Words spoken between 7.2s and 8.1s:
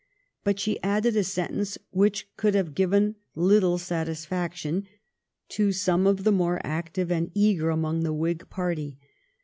eager among